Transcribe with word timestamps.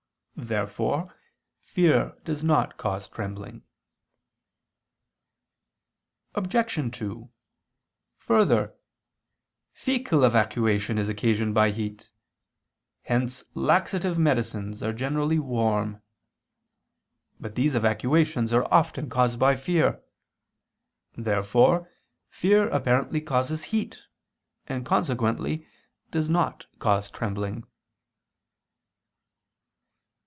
Therefore 0.33 1.13
fear 1.59 2.17
does 2.25 2.43
not 2.43 2.75
cause 2.75 3.07
trembling. 3.07 3.61
Obj. 6.33 6.91
2: 6.97 7.31
Further, 8.17 8.75
faecal 9.75 10.25
evacuation 10.25 10.97
is 10.97 11.09
occasioned 11.09 11.53
by 11.53 11.69
heat; 11.69 12.09
hence 13.03 13.43
laxative 13.53 14.17
medicines 14.17 14.81
are 14.81 14.93
generally 14.93 15.37
warm. 15.37 16.01
But 17.39 17.53
these 17.53 17.75
evacuations 17.75 18.51
are 18.51 18.65
often 18.73 19.11
caused 19.11 19.37
by 19.37 19.55
fear. 19.55 20.01
Therefore 21.15 21.87
fear 22.31 22.67
apparently 22.69 23.21
causes 23.21 23.65
heat; 23.65 24.07
and 24.65 24.87
consequently 24.87 25.67
does 26.09 26.31
not 26.31 26.65
cause 26.79 27.11
trembling. 27.11 27.63